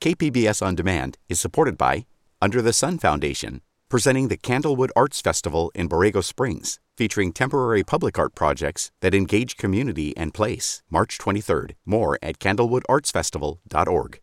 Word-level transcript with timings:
KPBS 0.00 0.64
On 0.64 0.76
Demand 0.76 1.18
is 1.28 1.40
supported 1.40 1.76
by 1.76 2.06
Under 2.40 2.62
the 2.62 2.72
Sun 2.72 2.98
Foundation, 2.98 3.62
presenting 3.88 4.28
the 4.28 4.36
Candlewood 4.36 4.90
Arts 4.94 5.20
Festival 5.20 5.72
in 5.74 5.88
Borrego 5.88 6.22
Springs, 6.22 6.78
featuring 6.96 7.32
temporary 7.32 7.82
public 7.82 8.16
art 8.16 8.36
projects 8.36 8.92
that 9.00 9.12
engage 9.12 9.56
community 9.56 10.16
and 10.16 10.32
place. 10.32 10.84
March 10.88 11.18
23rd. 11.18 11.72
More 11.84 12.16
at 12.22 12.38
candlewoodartsfestival.org. 12.38 14.20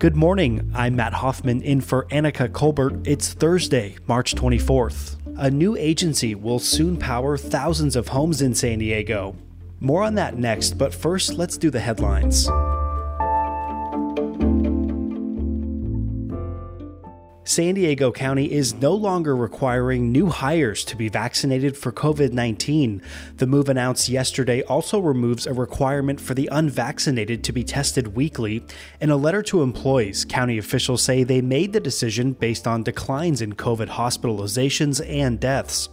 Good 0.00 0.16
morning. 0.16 0.72
I'm 0.74 0.96
Matt 0.96 1.12
Hoffman 1.12 1.62
in 1.62 1.80
for 1.80 2.06
Anica 2.06 2.52
Colbert. 2.52 3.06
It's 3.06 3.32
Thursday, 3.32 3.96
March 4.08 4.34
24th. 4.34 5.18
A 5.36 5.52
new 5.52 5.76
agency 5.76 6.34
will 6.34 6.58
soon 6.58 6.96
power 6.96 7.36
thousands 7.36 7.94
of 7.94 8.08
homes 8.08 8.42
in 8.42 8.56
San 8.56 8.80
Diego. 8.80 9.36
More 9.80 10.02
on 10.02 10.14
that 10.14 10.36
next, 10.36 10.76
but 10.76 10.92
first, 10.92 11.34
let's 11.34 11.56
do 11.56 11.70
the 11.70 11.80
headlines. 11.80 12.48
San 17.48 17.76
Diego 17.76 18.12
County 18.12 18.52
is 18.52 18.74
no 18.74 18.92
longer 18.92 19.34
requiring 19.34 20.12
new 20.12 20.26
hires 20.26 20.84
to 20.84 20.94
be 20.94 21.08
vaccinated 21.08 21.78
for 21.78 21.90
COVID 21.90 22.34
19. 22.34 23.00
The 23.38 23.46
move 23.46 23.70
announced 23.70 24.10
yesterday 24.10 24.60
also 24.64 25.00
removes 25.00 25.46
a 25.46 25.54
requirement 25.54 26.20
for 26.20 26.34
the 26.34 26.50
unvaccinated 26.52 27.42
to 27.44 27.52
be 27.54 27.64
tested 27.64 28.14
weekly. 28.14 28.66
In 29.00 29.08
a 29.08 29.16
letter 29.16 29.40
to 29.44 29.62
employees, 29.62 30.26
county 30.26 30.58
officials 30.58 31.02
say 31.02 31.24
they 31.24 31.40
made 31.40 31.72
the 31.72 31.80
decision 31.80 32.34
based 32.34 32.66
on 32.66 32.82
declines 32.82 33.40
in 33.40 33.54
COVID 33.54 33.88
hospitalizations 33.88 35.00
and 35.08 35.40
deaths. 35.40 35.88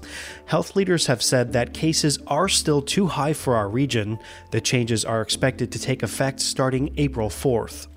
Health 0.47 0.75
leaders 0.75 1.07
have 1.07 1.23
said 1.23 1.53
that 1.53 1.73
cases 1.73 2.19
are 2.27 2.49
still 2.49 2.81
too 2.81 3.07
high 3.07 3.31
for 3.31 3.55
our 3.55 3.69
region. 3.69 4.19
The 4.51 4.59
changes 4.59 5.05
are 5.05 5.21
expected 5.21 5.71
to 5.71 5.79
take 5.79 6.03
effect 6.03 6.41
starting 6.41 6.93
April 6.97 7.29
4th. 7.29 7.87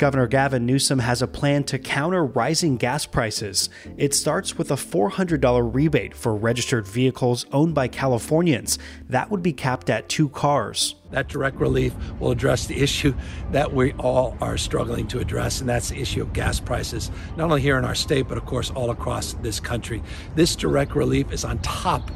Governor 0.00 0.28
Gavin 0.28 0.64
Newsom 0.64 1.00
has 1.00 1.20
a 1.20 1.26
plan 1.26 1.62
to 1.64 1.78
counter 1.78 2.24
rising 2.24 2.78
gas 2.78 3.04
prices. 3.04 3.68
It 3.98 4.14
starts 4.14 4.56
with 4.56 4.70
a 4.70 4.74
$400 4.74 5.74
rebate 5.74 6.14
for 6.14 6.34
registered 6.34 6.88
vehicles 6.88 7.44
owned 7.52 7.74
by 7.74 7.86
Californians. 7.86 8.78
That 9.10 9.30
would 9.30 9.42
be 9.42 9.52
capped 9.52 9.90
at 9.90 10.08
two 10.08 10.30
cars. 10.30 10.94
That 11.10 11.28
direct 11.28 11.56
relief 11.56 11.94
will 12.18 12.30
address 12.30 12.64
the 12.64 12.80
issue 12.80 13.12
that 13.52 13.74
we 13.74 13.92
all 13.98 14.38
are 14.40 14.56
struggling 14.56 15.06
to 15.08 15.18
address, 15.18 15.60
and 15.60 15.68
that's 15.68 15.90
the 15.90 16.00
issue 16.00 16.22
of 16.22 16.32
gas 16.32 16.60
prices, 16.60 17.10
not 17.36 17.50
only 17.50 17.60
here 17.60 17.76
in 17.76 17.84
our 17.84 17.94
state, 17.94 18.26
but 18.26 18.38
of 18.38 18.46
course 18.46 18.70
all 18.70 18.88
across 18.88 19.34
this 19.42 19.60
country. 19.60 20.02
This 20.34 20.56
direct 20.56 20.94
relief 20.94 21.30
is 21.30 21.44
on 21.44 21.58
top 21.58 22.10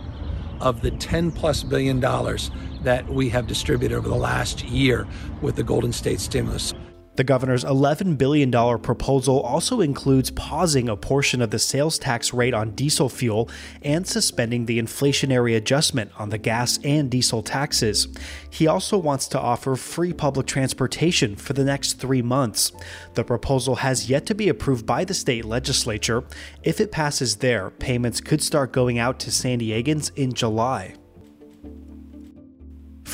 of 0.59 0.81
the 0.81 0.93
10 0.93 1.33
plus 1.33 1.63
billion 1.63 2.01
dollars 2.01 2.51
that 2.81 3.07
we 3.07 3.29
have 3.29 3.47
distributed 3.47 3.95
over 3.95 4.09
the 4.09 4.15
last 4.15 4.65
year 4.65 5.07
with 5.43 5.57
the 5.57 5.63
Golden 5.63 5.93
State 5.93 6.21
stimulus. 6.21 6.73
The 7.17 7.25
governor's 7.25 7.65
$11 7.65 8.19
billion 8.19 8.51
proposal 8.81 9.41
also 9.41 9.81
includes 9.81 10.31
pausing 10.33 10.89
a 10.89 10.97
portion 10.97 11.41
of 11.41 11.51
the 11.51 11.59
sales 11.59 11.99
tax 11.99 12.35
rate 12.35 12.55
on 12.55 12.73
diesel 12.73 13.09
fuel 13.09 13.49
and 13.83 14.07
suspending 14.07 14.67
the 14.67 14.81
inflationary 14.81 15.57
adjustment 15.57 16.11
on 16.19 16.31
the 16.31 16.39
gas 16.39 16.79
and 16.83 17.11
diesel 17.11 17.43
taxes. 17.43 18.09
He 18.51 18.67
also 18.67 18.99
wants 18.99 19.29
to 19.29 19.41
offer 19.41 19.77
free 19.77 20.13
public 20.13 20.47
transportation 20.47 21.37
for 21.37 21.53
the 21.53 21.65
next 21.65 21.95
three 21.95 22.23
months. 22.23 22.73
The 23.15 23.25
proposal 23.25 23.77
has 23.77 24.11
yet 24.11 24.27
to 24.27 24.35
be 24.35 24.49
approved 24.49 24.85
by 24.85 25.05
the 25.05 25.15
state 25.15 25.45
legislature. 25.45 26.25
If 26.65 26.81
it 26.81 26.91
passes 26.91 27.37
there, 27.37 27.71
payments 27.71 28.21
could 28.21 28.43
start 28.43 28.73
going 28.73 28.99
out 28.99 29.21
to 29.21 29.31
San 29.31 29.61
Diegans 29.61 30.11
in 30.17 30.33
July. 30.33 30.95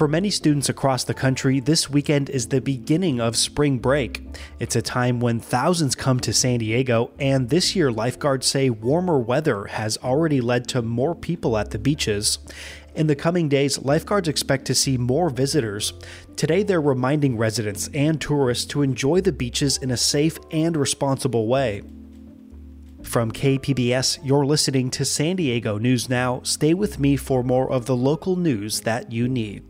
For 0.00 0.08
many 0.08 0.30
students 0.30 0.70
across 0.70 1.04
the 1.04 1.12
country, 1.12 1.60
this 1.60 1.90
weekend 1.90 2.30
is 2.30 2.46
the 2.46 2.62
beginning 2.62 3.20
of 3.20 3.36
spring 3.36 3.76
break. 3.76 4.22
It's 4.58 4.74
a 4.74 4.80
time 4.80 5.20
when 5.20 5.40
thousands 5.40 5.94
come 5.94 6.20
to 6.20 6.32
San 6.32 6.60
Diego, 6.60 7.10
and 7.18 7.50
this 7.50 7.76
year, 7.76 7.92
lifeguards 7.92 8.46
say 8.46 8.70
warmer 8.70 9.18
weather 9.18 9.66
has 9.66 9.98
already 9.98 10.40
led 10.40 10.66
to 10.68 10.80
more 10.80 11.14
people 11.14 11.58
at 11.58 11.70
the 11.70 11.78
beaches. 11.78 12.38
In 12.94 13.08
the 13.08 13.14
coming 13.14 13.50
days, 13.50 13.82
lifeguards 13.82 14.26
expect 14.26 14.64
to 14.68 14.74
see 14.74 14.96
more 14.96 15.28
visitors. 15.28 15.92
Today, 16.34 16.62
they're 16.62 16.80
reminding 16.80 17.36
residents 17.36 17.90
and 17.92 18.18
tourists 18.18 18.64
to 18.68 18.80
enjoy 18.80 19.20
the 19.20 19.32
beaches 19.32 19.76
in 19.76 19.90
a 19.90 19.98
safe 19.98 20.38
and 20.50 20.78
responsible 20.78 21.46
way. 21.46 21.82
From 23.02 23.32
KPBS, 23.32 24.20
you're 24.24 24.46
listening 24.46 24.90
to 24.92 25.04
San 25.04 25.36
Diego 25.36 25.76
News 25.76 26.08
Now. 26.08 26.40
Stay 26.42 26.72
with 26.72 26.98
me 26.98 27.16
for 27.16 27.42
more 27.42 27.70
of 27.70 27.84
the 27.84 27.96
local 27.96 28.36
news 28.36 28.80
that 28.80 29.12
you 29.12 29.28
need. 29.28 29.69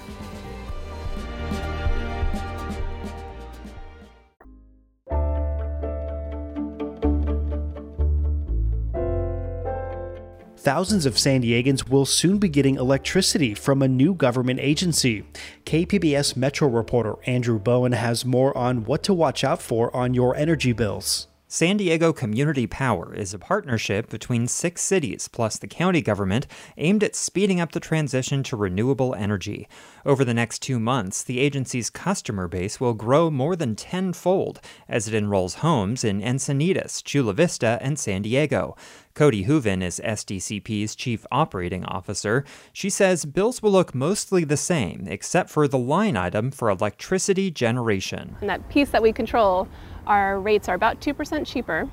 Thousands 10.61 11.07
of 11.07 11.17
San 11.17 11.41
Diegans 11.41 11.89
will 11.89 12.05
soon 12.05 12.37
be 12.37 12.47
getting 12.47 12.75
electricity 12.75 13.55
from 13.55 13.81
a 13.81 13.87
new 13.87 14.13
government 14.13 14.59
agency. 14.59 15.23
KPBS 15.65 16.35
Metro 16.35 16.67
reporter 16.67 17.15
Andrew 17.25 17.57
Bowen 17.57 17.93
has 17.93 18.25
more 18.25 18.55
on 18.55 18.85
what 18.85 19.01
to 19.05 19.13
watch 19.15 19.43
out 19.43 19.59
for 19.59 19.93
on 19.95 20.13
your 20.13 20.35
energy 20.35 20.71
bills. 20.71 21.25
San 21.53 21.75
Diego 21.75 22.13
Community 22.13 22.65
Power 22.65 23.13
is 23.13 23.33
a 23.33 23.37
partnership 23.37 24.09
between 24.09 24.47
six 24.47 24.81
cities 24.81 25.27
plus 25.27 25.57
the 25.57 25.67
county 25.67 26.01
government 26.01 26.47
aimed 26.77 27.03
at 27.03 27.13
speeding 27.13 27.59
up 27.59 27.73
the 27.73 27.79
transition 27.81 28.41
to 28.43 28.55
renewable 28.55 29.13
energy. 29.15 29.67
Over 30.05 30.23
the 30.23 30.33
next 30.33 30.59
two 30.59 30.79
months, 30.79 31.23
the 31.23 31.39
agency's 31.39 31.89
customer 31.89 32.47
base 32.47 32.79
will 32.79 32.93
grow 32.93 33.29
more 33.29 33.57
than 33.57 33.75
tenfold 33.75 34.61
as 34.87 35.09
it 35.09 35.13
enrolls 35.13 35.55
homes 35.55 36.05
in 36.05 36.21
Encinitas, 36.21 37.03
Chula 37.03 37.33
Vista, 37.33 37.77
and 37.81 37.99
San 37.99 38.21
Diego. 38.21 38.77
Cody 39.13 39.43
Hooven 39.43 39.81
is 39.81 40.01
SDCP's 40.03 40.95
chief 40.95 41.25
operating 41.31 41.83
officer. 41.85 42.45
She 42.73 42.89
says 42.89 43.25
bills 43.25 43.61
will 43.61 43.71
look 43.71 43.93
mostly 43.93 44.43
the 44.43 44.57
same, 44.57 45.07
except 45.07 45.49
for 45.49 45.67
the 45.67 45.77
line 45.77 46.15
item 46.15 46.51
for 46.51 46.69
electricity 46.69 47.51
generation. 47.51 48.35
And 48.41 48.49
that 48.49 48.67
piece 48.69 48.89
that 48.91 49.01
we 49.01 49.11
control 49.11 49.67
our 50.07 50.39
rates 50.39 50.69
are 50.69 50.75
about 50.75 50.99
2% 51.01 51.45
cheaper 51.45 51.89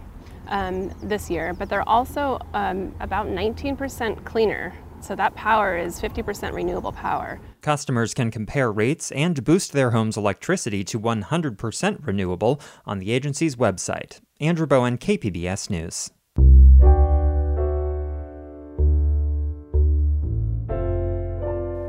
um, 0.48 0.92
this 1.02 1.30
year, 1.30 1.52
but 1.52 1.68
they're 1.68 1.88
also 1.88 2.40
um, 2.54 2.94
about 3.00 3.26
19% 3.26 4.24
cleaner. 4.24 4.72
So 5.00 5.14
that 5.14 5.34
power 5.34 5.76
is 5.76 6.00
50% 6.00 6.52
renewable 6.52 6.92
power. 6.92 7.40
Customers 7.60 8.14
can 8.14 8.30
compare 8.30 8.72
rates 8.72 9.12
and 9.12 9.44
boost 9.44 9.72
their 9.72 9.90
home's 9.90 10.16
electricity 10.16 10.82
to 10.84 10.98
100% 10.98 12.06
renewable 12.06 12.60
on 12.84 12.98
the 12.98 13.12
agency's 13.12 13.56
website. 13.56 14.20
Andrew 14.40 14.66
Bowen, 14.66 14.98
KPBS 14.98 15.70
News. 15.70 16.10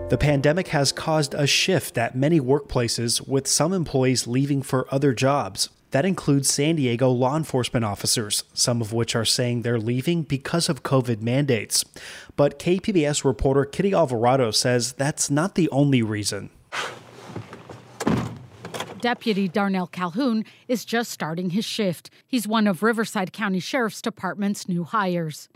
The 0.10 0.18
pandemic 0.18 0.70
has 0.70 0.92
caused 0.92 1.36
a 1.36 1.46
shift 1.46 1.96
at 1.96 2.16
many 2.16 2.42
workplaces, 2.42 3.28
with 3.28 3.46
some 3.46 3.74
employees 3.74 4.26
leaving 4.26 4.64
for 4.64 4.92
other 4.92 5.14
jobs. 5.14 5.70
That 5.92 6.04
includes 6.04 6.50
San 6.50 6.78
Diego 6.78 7.12
law 7.12 7.38
enforcement 7.38 7.86
officers, 7.86 8.44
some 8.56 8.82
of 8.82 8.92
which 8.92 9.16
are 9.16 9.24
saying 9.24 9.62
they're 9.62 9.78
leaving 9.78 10.24
because 10.24 10.68
of 10.68 10.82
COVID 10.82 11.22
mandates. 11.22 11.86
But 12.36 12.58
KPBS 12.58 13.24
reporter 13.24 13.66
Kitty 13.66 13.94
Alvarado 13.94 14.50
says 14.50 14.94
that's 14.94 15.30
not 15.30 15.54
the 15.54 15.70
only 15.70 16.02
reason. 16.02 16.50
Deputy 19.02 19.48
Darnell 19.48 19.86
Calhoun 19.86 20.44
is 20.68 20.86
just 20.86 21.12
starting 21.12 21.52
his 21.52 21.66
shift. 21.66 22.10
He's 22.26 22.48
one 22.48 22.66
of 22.66 22.82
Riverside 22.82 23.32
County 23.32 23.60
Sheriff's 23.60 24.02
Department's 24.02 24.68
new 24.68 24.86
hires. 24.86 25.50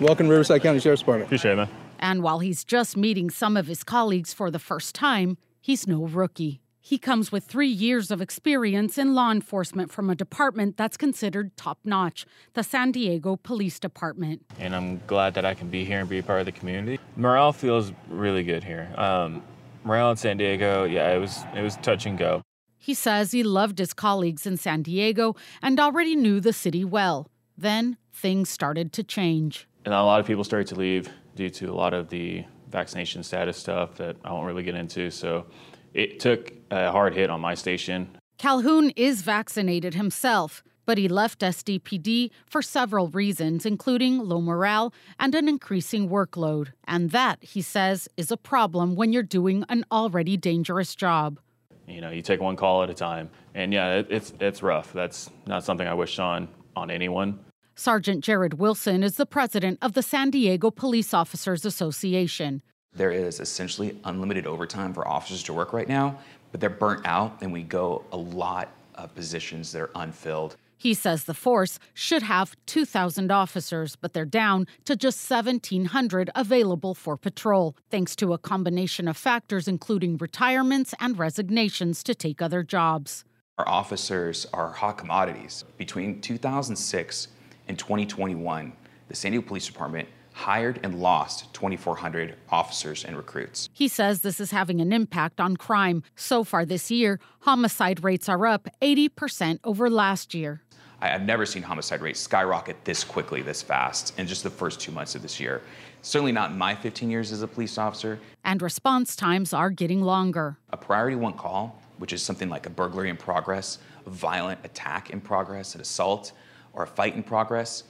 Welcome, 0.00 0.26
Riverside 0.26 0.62
County 0.62 0.80
Sheriff's 0.80 1.02
Department. 1.02 1.28
Appreciate 1.28 1.52
it, 1.52 1.56
man. 1.56 1.68
And 1.98 2.22
while 2.22 2.38
he's 2.38 2.64
just 2.64 2.96
meeting 2.96 3.30
some 3.30 3.56
of 3.56 3.66
his 3.66 3.82
colleagues 3.84 4.32
for 4.32 4.50
the 4.50 4.58
first 4.58 4.94
time, 4.94 5.36
he's 5.60 5.86
no 5.86 6.06
rookie. 6.06 6.60
He 6.80 6.96
comes 6.96 7.30
with 7.30 7.44
three 7.44 7.68
years 7.68 8.10
of 8.10 8.22
experience 8.22 8.96
in 8.96 9.14
law 9.14 9.30
enforcement 9.30 9.92
from 9.92 10.08
a 10.08 10.14
department 10.14 10.78
that's 10.78 10.96
considered 10.96 11.54
top 11.54 11.80
notch, 11.84 12.24
the 12.54 12.62
San 12.62 12.92
Diego 12.92 13.36
Police 13.36 13.78
Department. 13.78 14.46
And 14.58 14.74
I'm 14.74 15.02
glad 15.06 15.34
that 15.34 15.44
I 15.44 15.52
can 15.52 15.68
be 15.68 15.84
here 15.84 16.00
and 16.00 16.08
be 16.08 16.18
a 16.18 16.22
part 16.22 16.40
of 16.40 16.46
the 16.46 16.52
community. 16.52 16.98
Morale 17.14 17.52
feels 17.52 17.92
really 18.08 18.42
good 18.42 18.64
here. 18.64 18.88
Um, 18.96 19.42
morale 19.84 20.12
in 20.12 20.16
San 20.16 20.38
Diego, 20.38 20.84
yeah, 20.84 21.14
it 21.14 21.18
was 21.18 21.44
it 21.54 21.60
was 21.60 21.76
touch 21.78 22.06
and 22.06 22.16
go. 22.16 22.40
He 22.78 22.94
says 22.94 23.32
he 23.32 23.42
loved 23.42 23.78
his 23.78 23.92
colleagues 23.92 24.46
in 24.46 24.56
San 24.56 24.80
Diego 24.80 25.36
and 25.60 25.78
already 25.78 26.16
knew 26.16 26.40
the 26.40 26.54
city 26.54 26.86
well. 26.86 27.28
Then 27.58 27.98
things 28.14 28.48
started 28.48 28.94
to 28.94 29.02
change. 29.02 29.68
And 29.84 29.92
a 29.92 30.02
lot 30.02 30.20
of 30.20 30.26
people 30.26 30.44
started 30.44 30.68
to 30.68 30.74
leave 30.76 31.10
due 31.38 31.48
to 31.48 31.70
a 31.70 31.72
lot 31.72 31.94
of 31.94 32.08
the 32.08 32.44
vaccination 32.68 33.22
status 33.22 33.56
stuff 33.56 33.94
that 33.94 34.16
I 34.24 34.32
won't 34.32 34.46
really 34.46 34.64
get 34.64 34.74
into. 34.74 35.08
So 35.10 35.46
it 35.94 36.18
took 36.18 36.52
a 36.72 36.90
hard 36.90 37.14
hit 37.14 37.30
on 37.30 37.40
my 37.40 37.54
station. 37.54 38.18
Calhoun 38.38 38.90
is 38.96 39.22
vaccinated 39.22 39.94
himself, 39.94 40.64
but 40.84 40.98
he 40.98 41.06
left 41.06 41.38
SDPD 41.40 42.30
for 42.44 42.60
several 42.60 43.06
reasons, 43.06 43.64
including 43.64 44.18
low 44.18 44.40
morale 44.40 44.92
and 45.20 45.32
an 45.36 45.48
increasing 45.48 46.08
workload. 46.08 46.72
And 46.88 47.12
that, 47.12 47.38
he 47.40 47.62
says, 47.62 48.08
is 48.16 48.32
a 48.32 48.36
problem 48.36 48.96
when 48.96 49.12
you're 49.12 49.22
doing 49.22 49.64
an 49.68 49.84
already 49.92 50.36
dangerous 50.36 50.96
job. 50.96 51.38
You 51.86 52.00
know, 52.00 52.10
you 52.10 52.20
take 52.20 52.40
one 52.40 52.56
call 52.56 52.82
at 52.82 52.90
a 52.90 52.94
time. 52.94 53.30
And 53.54 53.72
yeah, 53.72 53.98
it, 53.98 54.08
it's, 54.10 54.34
it's 54.40 54.60
rough. 54.60 54.92
That's 54.92 55.30
not 55.46 55.62
something 55.62 55.86
I 55.86 55.94
wish 55.94 56.18
on, 56.18 56.48
on 56.74 56.90
anyone. 56.90 57.38
Sergeant 57.78 58.24
Jared 58.24 58.54
Wilson 58.54 59.04
is 59.04 59.18
the 59.18 59.24
president 59.24 59.78
of 59.80 59.92
the 59.92 60.02
San 60.02 60.30
Diego 60.30 60.68
Police 60.68 61.14
Officers 61.14 61.64
Association. 61.64 62.60
There 62.92 63.12
is 63.12 63.38
essentially 63.38 64.00
unlimited 64.02 64.48
overtime 64.48 64.92
for 64.92 65.06
officers 65.06 65.44
to 65.44 65.52
work 65.52 65.72
right 65.72 65.86
now, 65.86 66.18
but 66.50 66.60
they're 66.60 66.70
burnt 66.70 67.06
out 67.06 67.40
and 67.40 67.52
we 67.52 67.62
go 67.62 68.02
a 68.10 68.16
lot 68.16 68.70
of 68.96 69.14
positions 69.14 69.70
that 69.70 69.82
are 69.82 69.90
unfilled. 69.94 70.56
He 70.76 70.92
says 70.92 71.22
the 71.22 71.34
force 71.34 71.78
should 71.94 72.24
have 72.24 72.56
2,000 72.66 73.30
officers, 73.30 73.94
but 73.94 74.12
they're 74.12 74.24
down 74.24 74.66
to 74.84 74.96
just 74.96 75.30
1,700 75.30 76.30
available 76.34 76.96
for 76.96 77.16
patrol, 77.16 77.76
thanks 77.90 78.16
to 78.16 78.32
a 78.32 78.38
combination 78.38 79.06
of 79.06 79.16
factors 79.16 79.68
including 79.68 80.16
retirements 80.16 80.94
and 80.98 81.16
resignations 81.16 82.02
to 82.02 82.16
take 82.16 82.42
other 82.42 82.64
jobs. 82.64 83.24
Our 83.56 83.68
officers 83.68 84.48
are 84.52 84.72
hot 84.72 84.98
commodities. 84.98 85.64
Between 85.76 86.20
2006 86.20 87.28
in 87.68 87.76
2021, 87.76 88.72
the 89.08 89.14
San 89.14 89.32
Diego 89.32 89.46
Police 89.46 89.66
Department 89.66 90.08
hired 90.32 90.78
and 90.82 91.00
lost 91.00 91.52
2,400 91.54 92.36
officers 92.50 93.04
and 93.04 93.16
recruits. 93.16 93.68
He 93.72 93.88
says 93.88 94.22
this 94.22 94.38
is 94.40 94.52
having 94.52 94.80
an 94.80 94.92
impact 94.92 95.40
on 95.40 95.56
crime. 95.56 96.02
So 96.14 96.44
far 96.44 96.64
this 96.64 96.90
year, 96.90 97.18
homicide 97.40 98.04
rates 98.04 98.28
are 98.28 98.46
up 98.46 98.68
80% 98.80 99.58
over 99.64 99.90
last 99.90 100.34
year. 100.34 100.62
I've 101.00 101.22
never 101.22 101.46
seen 101.46 101.62
homicide 101.62 102.00
rates 102.00 102.18
skyrocket 102.20 102.84
this 102.84 103.04
quickly, 103.04 103.42
this 103.42 103.62
fast, 103.62 104.18
in 104.18 104.26
just 104.26 104.42
the 104.42 104.50
first 104.50 104.80
two 104.80 104.90
months 104.90 105.14
of 105.14 105.22
this 105.22 105.38
year. 105.38 105.62
Certainly 106.02 106.32
not 106.32 106.50
in 106.50 106.58
my 106.58 106.74
15 106.74 107.10
years 107.10 107.32
as 107.32 107.42
a 107.42 107.48
police 107.48 107.78
officer. 107.78 108.18
And 108.44 108.60
response 108.62 109.14
times 109.14 109.52
are 109.52 109.70
getting 109.70 110.02
longer. 110.02 110.58
A 110.70 110.76
priority 110.76 111.16
one 111.16 111.34
call, 111.34 111.80
which 111.98 112.12
is 112.12 112.22
something 112.22 112.48
like 112.48 112.66
a 112.66 112.70
burglary 112.70 113.10
in 113.10 113.16
progress, 113.16 113.78
a 114.06 114.10
violent 114.10 114.60
attack 114.64 115.10
in 115.10 115.20
progress, 115.20 115.74
an 115.74 115.80
assault, 115.80 116.32
or 116.78 116.84
a 116.84 116.86
fight 116.86 117.14
in 117.14 117.22
progress, 117.22 117.82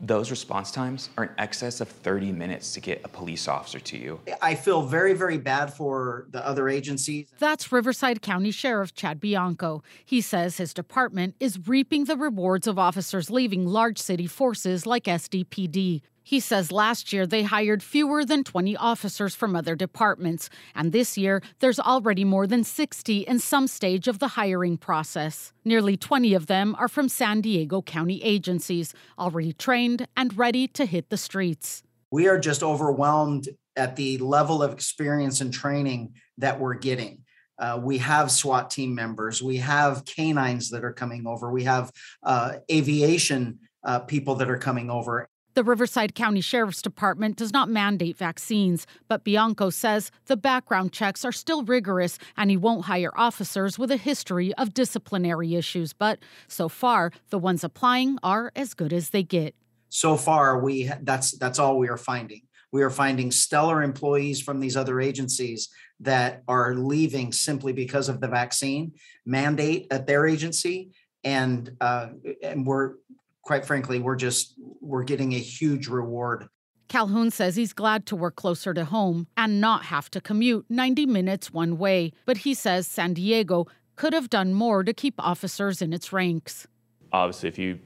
those 0.00 0.30
response 0.30 0.70
times 0.70 1.10
are 1.16 1.24
in 1.24 1.30
excess 1.38 1.80
of 1.80 1.88
30 1.88 2.32
minutes 2.32 2.72
to 2.72 2.80
get 2.80 3.00
a 3.04 3.08
police 3.08 3.48
officer 3.48 3.78
to 3.80 3.96
you. 3.96 4.20
I 4.42 4.54
feel 4.54 4.82
very, 4.82 5.14
very 5.14 5.38
bad 5.38 5.72
for 5.72 6.26
the 6.30 6.44
other 6.46 6.68
agencies. 6.68 7.32
That's 7.38 7.70
Riverside 7.70 8.22
County 8.22 8.50
Sheriff 8.50 8.94
Chad 8.94 9.20
Bianco. 9.20 9.82
He 10.04 10.20
says 10.20 10.56
his 10.56 10.74
department 10.74 11.36
is 11.40 11.68
reaping 11.68 12.04
the 12.04 12.16
rewards 12.16 12.66
of 12.66 12.78
officers 12.78 13.30
leaving 13.30 13.66
large 13.66 13.98
city 13.98 14.26
forces 14.26 14.86
like 14.86 15.04
SDPD. 15.04 16.02
He 16.26 16.40
says 16.40 16.72
last 16.72 17.12
year 17.12 17.26
they 17.26 17.42
hired 17.42 17.82
fewer 17.82 18.24
than 18.24 18.44
20 18.44 18.78
officers 18.78 19.34
from 19.34 19.54
other 19.54 19.76
departments, 19.76 20.48
and 20.74 20.90
this 20.90 21.18
year 21.18 21.42
there's 21.60 21.78
already 21.78 22.24
more 22.24 22.46
than 22.46 22.64
60 22.64 23.18
in 23.18 23.38
some 23.38 23.66
stage 23.66 24.08
of 24.08 24.20
the 24.20 24.28
hiring 24.28 24.78
process. 24.78 25.52
Nearly 25.66 25.98
20 25.98 26.32
of 26.32 26.46
them 26.46 26.74
are 26.78 26.88
from 26.88 27.10
San 27.10 27.42
Diego 27.42 27.82
County 27.82 28.22
agencies, 28.24 28.94
already 29.18 29.52
trained 29.52 30.08
and 30.16 30.36
ready 30.38 30.66
to 30.68 30.86
hit 30.86 31.10
the 31.10 31.18
streets. 31.18 31.82
We 32.10 32.26
are 32.26 32.38
just 32.38 32.62
overwhelmed 32.62 33.50
at 33.76 33.96
the 33.96 34.16
level 34.16 34.62
of 34.62 34.72
experience 34.72 35.42
and 35.42 35.52
training 35.52 36.14
that 36.38 36.58
we're 36.58 36.74
getting. 36.74 37.18
Uh, 37.58 37.78
we 37.82 37.98
have 37.98 38.30
SWAT 38.30 38.70
team 38.70 38.94
members, 38.94 39.42
we 39.42 39.58
have 39.58 40.06
canines 40.06 40.70
that 40.70 40.84
are 40.84 40.92
coming 40.92 41.26
over, 41.26 41.52
we 41.52 41.64
have 41.64 41.92
uh, 42.22 42.54
aviation 42.72 43.58
uh, 43.84 43.98
people 44.00 44.36
that 44.36 44.50
are 44.50 44.58
coming 44.58 44.90
over. 44.90 45.28
The 45.54 45.62
Riverside 45.62 46.16
County 46.16 46.40
Sheriff's 46.40 46.82
Department 46.82 47.36
does 47.36 47.52
not 47.52 47.68
mandate 47.68 48.16
vaccines, 48.16 48.88
but 49.06 49.22
Bianco 49.22 49.70
says 49.70 50.10
the 50.26 50.36
background 50.36 50.92
checks 50.92 51.24
are 51.24 51.30
still 51.30 51.62
rigorous 51.62 52.18
and 52.36 52.50
he 52.50 52.56
won't 52.56 52.86
hire 52.86 53.12
officers 53.16 53.78
with 53.78 53.92
a 53.92 53.96
history 53.96 54.52
of 54.54 54.74
disciplinary 54.74 55.54
issues. 55.54 55.92
But 55.92 56.18
so 56.48 56.68
far, 56.68 57.12
the 57.30 57.38
ones 57.38 57.62
applying 57.62 58.18
are 58.24 58.50
as 58.56 58.74
good 58.74 58.92
as 58.92 59.10
they 59.10 59.22
get. 59.22 59.54
So 59.90 60.16
far, 60.16 60.58
we 60.58 60.90
that's 61.02 61.38
that's 61.38 61.60
all 61.60 61.78
we 61.78 61.88
are 61.88 61.96
finding. 61.96 62.42
We 62.72 62.82
are 62.82 62.90
finding 62.90 63.30
stellar 63.30 63.84
employees 63.84 64.42
from 64.42 64.58
these 64.58 64.76
other 64.76 65.00
agencies 65.00 65.68
that 66.00 66.42
are 66.48 66.74
leaving 66.74 67.30
simply 67.30 67.72
because 67.72 68.08
of 68.08 68.20
the 68.20 68.26
vaccine 68.26 68.94
mandate 69.24 69.86
at 69.92 70.08
their 70.08 70.26
agency, 70.26 70.90
and 71.22 71.70
uh, 71.80 72.08
and 72.42 72.66
we're 72.66 72.94
quite 73.44 73.64
frankly, 73.64 73.98
we're 73.98 74.16
just 74.16 74.54
we're 74.80 75.04
getting 75.04 75.32
a 75.34 75.38
huge 75.38 75.88
reward. 75.88 76.48
Calhoun 76.88 77.30
says 77.30 77.56
he's 77.56 77.72
glad 77.72 78.06
to 78.06 78.16
work 78.16 78.36
closer 78.36 78.74
to 78.74 78.84
home 78.84 79.26
and 79.36 79.60
not 79.60 79.84
have 79.86 80.10
to 80.10 80.20
commute 80.20 80.66
90 80.68 81.06
minutes 81.06 81.52
one 81.52 81.78
way, 81.78 82.12
but 82.26 82.38
he 82.38 82.54
says 82.54 82.86
San 82.86 83.14
Diego 83.14 83.66
could 83.96 84.12
have 84.12 84.28
done 84.28 84.52
more 84.54 84.84
to 84.84 84.92
keep 84.92 85.14
officers 85.18 85.80
in 85.80 85.92
its 85.92 86.12
ranks. 86.12 86.66
Obviously, 87.12 87.48
if 87.48 87.58
you 87.58 87.78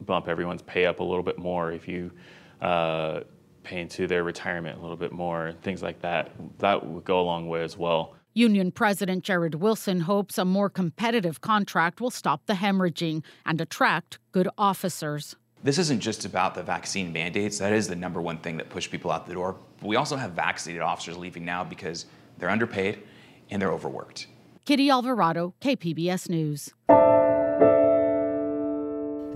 bump 0.00 0.28
everyone's 0.28 0.62
pay 0.62 0.86
up 0.86 1.00
a 1.00 1.04
little 1.04 1.22
bit 1.22 1.38
more, 1.38 1.70
if 1.70 1.86
you 1.86 2.10
uh, 2.60 3.20
pay 3.62 3.80
into 3.80 4.06
their 4.06 4.24
retirement 4.24 4.78
a 4.78 4.82
little 4.82 4.96
bit 4.96 5.12
more, 5.12 5.52
things 5.62 5.82
like 5.82 6.00
that, 6.00 6.32
that 6.58 6.84
would 6.84 7.04
go 7.04 7.20
a 7.20 7.22
long 7.22 7.48
way 7.48 7.62
as 7.62 7.76
well. 7.78 8.16
Union 8.36 8.72
President 8.72 9.22
Jared 9.22 9.54
Wilson 9.54 10.00
hopes 10.00 10.38
a 10.38 10.44
more 10.44 10.68
competitive 10.68 11.40
contract 11.40 12.00
will 12.00 12.10
stop 12.10 12.46
the 12.46 12.54
hemorrhaging 12.54 13.22
and 13.46 13.60
attract 13.60 14.18
good 14.32 14.48
officers. 14.58 15.36
This 15.62 15.78
isn't 15.78 16.00
just 16.00 16.24
about 16.24 16.56
the 16.56 16.62
vaccine 16.64 17.12
mandates. 17.12 17.58
That 17.58 17.72
is 17.72 17.86
the 17.86 17.94
number 17.94 18.20
one 18.20 18.38
thing 18.38 18.56
that 18.56 18.70
pushed 18.70 18.90
people 18.90 19.12
out 19.12 19.26
the 19.26 19.34
door. 19.34 19.56
But 19.80 19.86
we 19.86 19.94
also 19.94 20.16
have 20.16 20.32
vaccinated 20.32 20.82
officers 20.82 21.16
leaving 21.16 21.44
now 21.44 21.62
because 21.62 22.06
they're 22.36 22.50
underpaid 22.50 22.98
and 23.50 23.62
they're 23.62 23.72
overworked. 23.72 24.26
Kitty 24.64 24.90
Alvarado, 24.90 25.54
KPBS 25.60 26.28
News. 26.28 26.74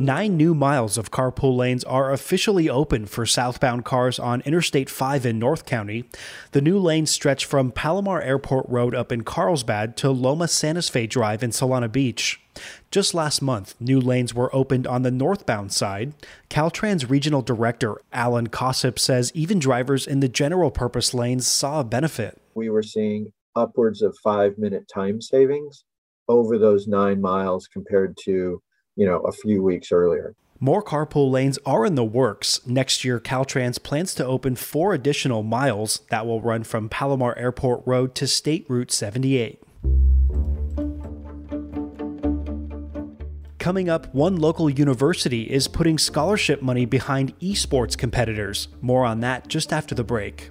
Nine 0.01 0.37
new 0.37 0.55
miles 0.55 0.97
of 0.97 1.11
carpool 1.11 1.57
lanes 1.57 1.83
are 1.83 2.13
officially 2.13 2.71
open 2.71 3.05
for 3.07 3.27
southbound 3.27 3.85
cars 3.85 4.21
on 4.21 4.43
Interstate 4.43 4.89
5 4.89 5.27
in 5.27 5.41
North 5.41 5.67
County. 5.67 6.05
The 6.53 6.61
new 6.61 6.79
lanes 6.79 7.11
stretch 7.11 7.45
from 7.45 7.73
Palomar 7.73 8.23
Airport 8.23 8.67
Road 8.69 8.95
up 8.95 9.11
in 9.11 9.25
Carlsbad 9.25 9.97
to 9.97 10.11
Loma 10.13 10.47
Santa 10.47 10.83
Fe 10.83 11.09
Drive 11.09 11.43
in 11.43 11.51
Solana 11.51 11.91
Beach. 11.91 12.41
Just 12.93 13.13
last 13.13 13.43
month, 13.43 13.75
new 13.81 14.01
lanes 14.01 14.33
were 14.33 14.55
opened 14.55 14.87
on 14.87 15.03
the 15.03 15.11
northbound 15.11 15.73
side. 15.73 16.15
Caltrans 16.49 17.11
Regional 17.11 17.43
Director 17.43 18.01
Alan 18.13 18.47
Cossip 18.47 19.01
says 19.01 19.33
even 19.35 19.59
drivers 19.59 20.07
in 20.07 20.21
the 20.21 20.29
general 20.29 20.71
purpose 20.71 21.13
lanes 21.13 21.49
saw 21.49 21.81
a 21.81 21.85
benefit. 21.85 22.41
We 22.55 22.71
were 22.71 22.85
seeing 22.85 23.33
upwards 23.57 24.01
of 24.03 24.17
five 24.23 24.59
minute 24.59 24.89
time 24.89 25.21
savings 25.21 25.83
over 26.29 26.57
those 26.57 26.87
nine 26.87 27.21
miles 27.21 27.67
compared 27.67 28.17
to 28.27 28.63
you 28.99 29.07
know, 29.07 29.21
a 29.21 29.33
few 29.33 29.63
weeks 29.63 29.93
earlier. 29.93 30.35
More 30.61 30.83
carpool 30.83 31.31
lanes 31.31 31.57
are 31.65 31.87
in 31.87 31.95
the 31.95 32.05
works. 32.05 32.67
Next 32.67 33.05
year, 33.05 33.21
Caltrans 33.21 33.81
plans 33.81 34.13
to 34.17 34.27
open 34.27 34.57
four 34.57 34.93
additional 34.93 35.45
miles 35.45 36.01
that 36.11 36.27
will 36.27 36.41
run 36.41 36.65
from 36.65 36.89
Palomar 36.89 37.39
Airport 37.39 37.85
Road 37.87 38.17
to 38.17 38.27
State 38.27 38.67
Route 38.69 38.91
78. 38.91 39.63
Coming 43.59 43.89
up, 43.89 44.13
one 44.13 44.37
local 44.37 44.69
university 44.69 45.43
is 45.43 45.69
putting 45.69 45.97
scholarship 45.97 46.61
money 46.61 46.85
behind 46.85 47.39
esports 47.39 47.97
competitors. 47.97 48.67
More 48.81 49.05
on 49.05 49.21
that 49.21 49.47
just 49.47 49.73
after 49.73 49.95
the 49.95 50.03
break. 50.03 50.51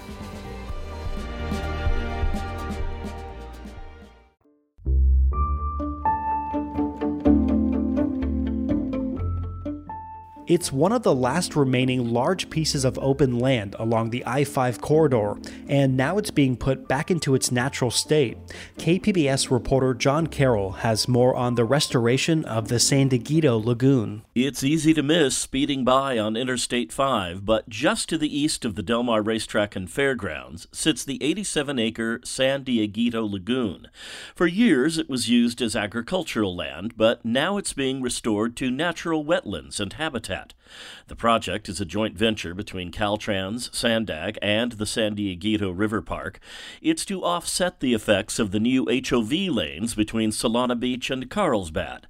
It's 10.51 10.69
one 10.69 10.91
of 10.91 11.03
the 11.03 11.15
last 11.15 11.55
remaining 11.55 12.11
large 12.11 12.49
pieces 12.49 12.83
of 12.83 12.99
open 12.99 13.39
land 13.39 13.73
along 13.79 14.09
the 14.09 14.21
I 14.25 14.43
5 14.43 14.81
corridor, 14.81 15.37
and 15.69 15.95
now 15.95 16.17
it's 16.17 16.29
being 16.29 16.57
put 16.57 16.89
back 16.89 17.09
into 17.09 17.35
its 17.35 17.53
natural 17.53 17.89
state. 17.89 18.37
KPBS 18.77 19.49
reporter 19.49 19.93
John 19.93 20.27
Carroll 20.27 20.71
has 20.71 21.07
more 21.07 21.33
on 21.37 21.55
the 21.55 21.63
restoration 21.63 22.43
of 22.43 22.67
the 22.67 22.81
San 22.81 23.07
Dieguito 23.07 23.63
Lagoon. 23.63 24.23
It's 24.35 24.61
easy 24.61 24.93
to 24.93 25.01
miss 25.01 25.37
speeding 25.37 25.85
by 25.85 26.19
on 26.19 26.35
Interstate 26.35 26.91
5, 26.91 27.45
but 27.45 27.69
just 27.69 28.09
to 28.09 28.17
the 28.17 28.37
east 28.37 28.65
of 28.65 28.75
the 28.75 28.83
Del 28.83 29.03
Mar 29.03 29.21
Racetrack 29.21 29.77
and 29.77 29.89
Fairgrounds 29.89 30.67
sits 30.73 31.05
the 31.05 31.23
87 31.23 31.79
acre 31.79 32.19
San 32.25 32.65
Dieguito 32.65 33.25
Lagoon. 33.31 33.87
For 34.35 34.47
years, 34.47 34.97
it 34.97 35.09
was 35.09 35.29
used 35.29 35.61
as 35.61 35.77
agricultural 35.77 36.53
land, 36.53 36.97
but 36.97 37.23
now 37.23 37.55
it's 37.55 37.71
being 37.71 38.01
restored 38.01 38.57
to 38.57 38.69
natural 38.69 39.23
wetlands 39.23 39.79
and 39.79 39.93
habitat. 39.93 40.40
The 41.07 41.15
project 41.15 41.69
is 41.69 41.81
a 41.81 41.85
joint 41.85 42.17
venture 42.17 42.53
between 42.53 42.91
Caltrans, 42.91 43.73
Sandag, 43.73 44.37
and 44.41 44.73
the 44.73 44.85
San 44.85 45.15
Dieguito 45.15 45.71
River 45.75 46.01
Park. 46.01 46.39
It's 46.81 47.05
to 47.05 47.23
offset 47.23 47.79
the 47.79 47.93
effects 47.93 48.39
of 48.39 48.51
the 48.51 48.59
new 48.59 48.85
HOV 48.85 49.31
lanes 49.31 49.95
between 49.95 50.31
Solana 50.31 50.79
Beach 50.79 51.09
and 51.09 51.29
Carlsbad. 51.29 52.07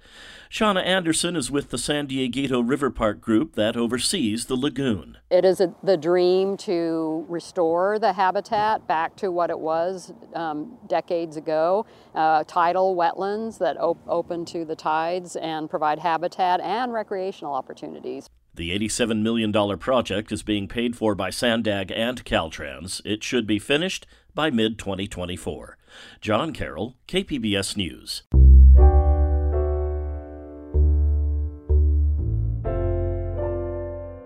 Shawna 0.52 0.86
Anderson 0.86 1.38
is 1.38 1.50
with 1.50 1.70
the 1.70 1.78
San 1.78 2.08
Dieguito 2.08 2.62
River 2.62 2.90
Park 2.90 3.22
group 3.22 3.56
that 3.56 3.78
oversees 3.78 4.48
the 4.48 4.58
lagoon. 4.58 5.18
It 5.30 5.46
is 5.46 5.62
a, 5.62 5.74
the 5.82 5.96
dream 5.96 6.58
to 6.58 7.26
restore 7.30 7.98
the 7.98 8.12
habitat 8.12 8.86
back 8.86 9.16
to 9.16 9.32
what 9.32 9.50
it 9.50 9.58
was 9.58 10.12
um, 10.36 10.78
decades 10.88 11.38
ago. 11.38 11.86
Uh, 12.14 12.44
tidal 12.44 12.98
wetlands 12.98 13.60
that 13.60 13.78
op- 13.80 14.06
open 14.10 14.44
to 14.48 14.66
the 14.66 14.76
tides 14.76 15.38
and 15.38 15.70
provide 15.70 16.00
habitat 16.00 16.60
and 16.60 16.92
recreational 16.92 17.54
opportunities. 17.54 18.28
The 18.54 18.78
$87 18.78 19.22
million 19.22 19.54
project 19.80 20.34
is 20.34 20.44
being 20.44 20.68
paid 20.68 20.98
for 20.98 21.16
by 21.16 21.30
Sandag 21.30 21.94
and 21.96 22.26
Caltrans. 22.26 23.02
It 23.06 23.24
should 23.24 23.48
be 23.48 23.58
finished 23.58 24.06
by 24.36 24.50
mid 24.50 24.78
2024. 24.78 25.78
John 26.20 26.52
Carroll, 26.52 26.98
KPBS 27.08 27.78
News. 27.78 28.24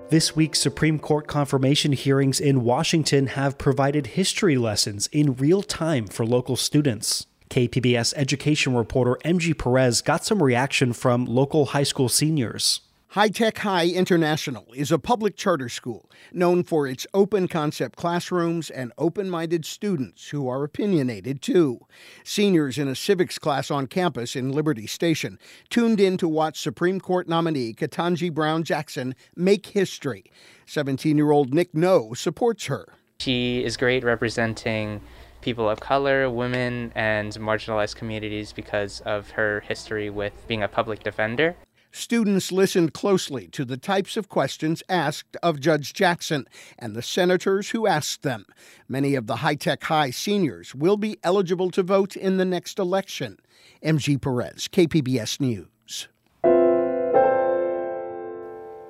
This 0.09 0.35
week's 0.35 0.59
Supreme 0.59 0.99
Court 0.99 1.25
confirmation 1.25 1.91
hearings 1.91 2.39
in 2.39 2.63
Washington 2.63 3.25
have 3.25 3.57
provided 3.57 4.05
history 4.05 4.55
lessons 4.55 5.07
in 5.11 5.33
real 5.33 5.63
time 5.63 6.05
for 6.05 6.23
local 6.23 6.55
students. 6.55 7.25
KPBS 7.49 8.13
education 8.15 8.75
reporter 8.75 9.17
MG 9.25 9.57
Perez 9.57 10.03
got 10.03 10.23
some 10.23 10.43
reaction 10.43 10.93
from 10.93 11.25
local 11.25 11.67
high 11.67 11.83
school 11.83 12.07
seniors. 12.07 12.81
High 13.15 13.29
Tech 13.29 13.59
High 13.59 13.87
International 13.87 14.65
is 14.75 14.91
a 14.91 14.99
public 14.99 15.37
charter 15.37 15.69
school 15.69 16.11
known 16.33 16.65
for 16.65 16.85
its 16.85 17.07
open 17.13 17.47
concept 17.47 17.95
classrooms 17.95 18.69
and 18.69 18.91
open 18.97 19.29
minded 19.29 19.63
students 19.63 20.27
who 20.31 20.49
are 20.49 20.65
opinionated 20.65 21.41
too. 21.41 21.79
Seniors 22.25 22.77
in 22.77 22.89
a 22.89 22.93
civics 22.93 23.39
class 23.39 23.71
on 23.71 23.87
campus 23.87 24.35
in 24.35 24.51
Liberty 24.51 24.85
Station 24.85 25.39
tuned 25.69 26.01
in 26.01 26.17
to 26.17 26.27
watch 26.27 26.59
Supreme 26.59 26.99
Court 26.99 27.29
nominee 27.29 27.73
Ketanji 27.73 28.33
Brown 28.33 28.63
Jackson 28.63 29.15
make 29.33 29.67
history. 29.67 30.25
17 30.65 31.15
year 31.15 31.31
old 31.31 31.53
Nick 31.53 31.73
No 31.73 32.13
supports 32.13 32.65
her. 32.65 32.95
She 33.21 33.63
is 33.63 33.77
great 33.77 34.03
representing 34.03 34.99
people 35.39 35.69
of 35.69 35.79
color, 35.79 36.29
women, 36.29 36.91
and 36.95 37.31
marginalized 37.35 37.95
communities 37.95 38.51
because 38.51 38.99
of 39.05 39.29
her 39.29 39.61
history 39.61 40.09
with 40.09 40.33
being 40.49 40.63
a 40.63 40.67
public 40.67 41.01
defender. 41.01 41.55
Students 41.97 42.51
listened 42.51 42.93
closely 42.93 43.47
to 43.53 43.63
the 43.63 43.77
types 43.77 44.17
of 44.17 44.27
questions 44.27 44.83
asked 44.89 45.37
of 45.41 45.61
Judge 45.61 45.93
Jackson 45.93 46.45
and 46.77 46.93
the 46.93 47.01
senators 47.01 47.69
who 47.69 47.87
asked 47.87 48.21
them. 48.21 48.45
Many 48.89 49.15
of 49.15 49.27
the 49.27 49.37
High 49.37 49.55
Tech 49.55 49.81
High 49.85 50.09
seniors 50.09 50.75
will 50.75 50.97
be 50.97 51.17
eligible 51.23 51.71
to 51.71 51.81
vote 51.83 52.17
in 52.17 52.35
the 52.35 52.43
next 52.43 52.79
election. 52.79 53.37
MG 53.81 54.21
Perez, 54.21 54.67
KPBS 54.67 55.39
News. 55.39 56.09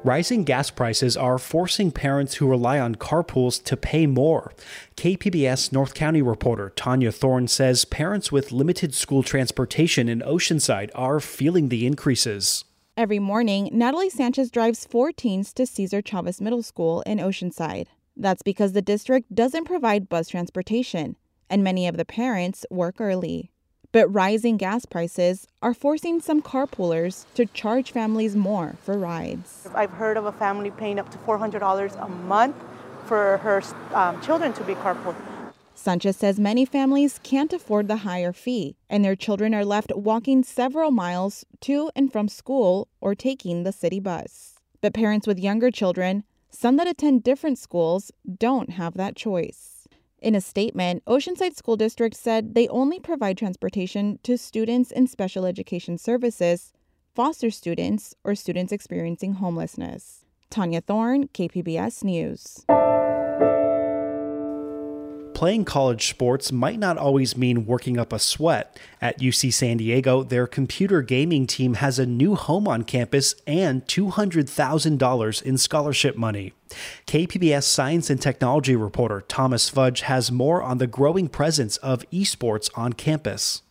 Rising 0.03 0.43
gas 0.43 0.71
prices 0.71 1.15
are 1.15 1.37
forcing 1.37 1.91
parents 1.91 2.33
who 2.35 2.47
rely 2.47 2.79
on 2.79 2.95
carpools 2.95 3.63
to 3.65 3.77
pay 3.77 4.07
more. 4.07 4.51
KPBS 4.97 5.71
North 5.71 5.93
County 5.93 6.23
reporter 6.23 6.71
Tania 6.75 7.11
Thorne 7.11 7.47
says 7.47 7.85
parents 7.85 8.31
with 8.31 8.51
limited 8.51 8.95
school 8.95 9.21
transportation 9.21 10.09
in 10.09 10.21
Oceanside 10.21 10.89
are 10.95 11.19
feeling 11.19 11.69
the 11.69 11.85
increases. 11.85 12.65
Every 12.97 13.19
morning, 13.19 13.69
Natalie 13.73 14.09
Sanchez 14.09 14.49
drives 14.49 14.85
four 14.85 15.11
teens 15.11 15.51
to 15.55 15.65
Cesar 15.65 16.01
Chavez 16.01 16.39
Middle 16.39 16.63
School 16.63 17.01
in 17.01 17.17
Oceanside. 17.17 17.87
That's 18.15 18.41
because 18.41 18.71
the 18.71 18.81
district 18.81 19.35
doesn't 19.35 19.65
provide 19.65 20.07
bus 20.07 20.29
transportation, 20.29 21.17
and 21.49 21.61
many 21.61 21.89
of 21.89 21.97
the 21.97 22.05
parents 22.05 22.65
work 22.69 23.01
early. 23.01 23.51
But 23.91 24.07
rising 24.07 24.55
gas 24.55 24.85
prices 24.85 25.45
are 25.61 25.73
forcing 25.73 26.21
some 26.21 26.41
carpoolers 26.41 27.25
to 27.33 27.45
charge 27.47 27.91
families 27.91 28.33
more 28.33 28.77
for 28.81 28.97
rides. 28.97 29.67
I've 29.75 29.91
heard 29.91 30.15
of 30.15 30.25
a 30.25 30.31
family 30.31 30.71
paying 30.71 30.97
up 30.97 31.11
to 31.11 31.17
$400 31.17 32.01
a 32.01 32.07
month 32.07 32.55
for 33.07 33.39
her 33.39 33.61
um, 33.93 34.21
children 34.21 34.53
to 34.53 34.63
be 34.63 34.73
carpooled. 34.73 35.17
Sanchez 35.85 36.17
says 36.17 36.39
many 36.39 36.65
families 36.65 37.19
can't 37.21 37.53
afford 37.53 37.87
the 37.87 37.97
higher 37.97 38.33
fee, 38.33 38.75
and 38.89 39.05
their 39.05 39.15
children 39.15 39.53
are 39.53 39.63
left 39.63 39.95
walking 39.95 40.41
several 40.41 40.89
miles 40.89 41.45
to 41.61 41.91
and 41.95 42.11
from 42.11 42.27
school 42.27 42.87
or 43.01 43.13
taking 43.13 43.61
the 43.61 43.71
city 43.71 43.99
bus. 43.99 44.55
But 44.81 44.95
parents 44.95 45.27
with 45.27 45.37
younger 45.37 45.69
children, 45.69 46.23
some 46.49 46.77
that 46.77 46.87
attend 46.87 47.21
different 47.21 47.59
schools, 47.59 48.11
don't 48.39 48.71
have 48.71 48.95
that 48.95 49.15
choice. 49.15 49.87
In 50.17 50.33
a 50.33 50.41
statement, 50.41 51.05
Oceanside 51.05 51.55
School 51.55 51.77
District 51.77 52.15
said 52.15 52.55
they 52.55 52.67
only 52.69 52.99
provide 52.99 53.37
transportation 53.37 54.17
to 54.23 54.39
students 54.39 54.89
in 54.89 55.05
special 55.05 55.45
education 55.45 55.99
services, 55.99 56.73
foster 57.13 57.51
students, 57.51 58.15
or 58.23 58.33
students 58.33 58.73
experiencing 58.73 59.33
homelessness. 59.33 60.25
Tania 60.49 60.81
Thorne, 60.81 61.27
KPBS 61.27 62.03
News. 62.03 62.65
Playing 65.35 65.65
college 65.65 66.07
sports 66.07 66.53
might 66.53 66.79
not 66.79 66.97
always 66.97 67.35
mean 67.35 67.65
working 67.65 67.99
up 67.99 68.13
a 68.13 68.19
sweat. 68.19 68.79
At 69.01 69.19
UC 69.19 69.51
San 69.51 69.75
Diego, 69.75 70.23
their 70.23 70.47
computer 70.47 71.01
gaming 71.01 71.45
team 71.45 71.73
has 71.73 71.99
a 71.99 72.05
new 72.05 72.35
home 72.35 72.69
on 72.69 72.83
campus 72.83 73.35
and 73.45 73.85
$200,000 73.85 75.41
in 75.41 75.57
scholarship 75.57 76.15
money. 76.15 76.53
KPBS 77.05 77.63
science 77.63 78.09
and 78.09 78.21
technology 78.21 78.77
reporter 78.77 79.25
Thomas 79.27 79.67
Fudge 79.67 80.01
has 80.01 80.31
more 80.31 80.63
on 80.63 80.77
the 80.77 80.87
growing 80.87 81.27
presence 81.27 81.75
of 81.77 82.09
esports 82.11 82.69
on 82.73 82.93
campus. 82.93 83.61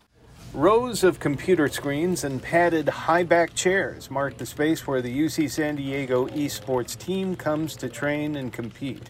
Rows 0.53 1.03
of 1.03 1.19
computer 1.19 1.67
screens 1.67 2.23
and 2.23 2.41
padded 2.41 2.89
high 2.89 3.25
back 3.25 3.55
chairs 3.55 4.09
mark 4.09 4.37
the 4.37 4.47
space 4.47 4.87
where 4.87 5.03
the 5.03 5.13
UC 5.13 5.51
San 5.51 5.75
Diego 5.75 6.29
esports 6.29 6.97
team 6.97 7.35
comes 7.35 7.75
to 7.75 7.89
train 7.89 8.37
and 8.37 8.53
compete. 8.53 9.03